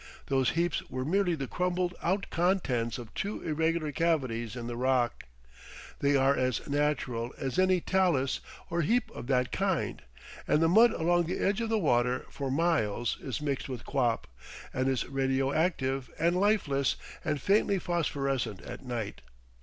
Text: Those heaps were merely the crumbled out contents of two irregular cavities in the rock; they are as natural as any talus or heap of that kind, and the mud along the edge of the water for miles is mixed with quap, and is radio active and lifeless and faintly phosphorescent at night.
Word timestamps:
Those 0.29 0.49
heaps 0.57 0.81
were 0.89 1.05
merely 1.05 1.35
the 1.35 1.45
crumbled 1.45 1.93
out 2.01 2.31
contents 2.31 2.97
of 2.97 3.13
two 3.13 3.39
irregular 3.43 3.91
cavities 3.91 4.55
in 4.55 4.65
the 4.65 4.75
rock; 4.75 5.25
they 5.99 6.15
are 6.15 6.35
as 6.35 6.67
natural 6.67 7.35
as 7.37 7.59
any 7.59 7.79
talus 7.81 8.39
or 8.71 8.81
heap 8.81 9.11
of 9.11 9.27
that 9.27 9.51
kind, 9.51 10.01
and 10.47 10.59
the 10.59 10.67
mud 10.67 10.89
along 10.89 11.25
the 11.27 11.37
edge 11.37 11.61
of 11.61 11.69
the 11.69 11.77
water 11.77 12.25
for 12.31 12.49
miles 12.49 13.19
is 13.21 13.41
mixed 13.43 13.69
with 13.69 13.85
quap, 13.85 14.25
and 14.73 14.87
is 14.87 15.05
radio 15.07 15.53
active 15.53 16.09
and 16.17 16.35
lifeless 16.41 16.95
and 17.23 17.39
faintly 17.39 17.77
phosphorescent 17.77 18.59
at 18.63 18.83
night. 18.83 19.21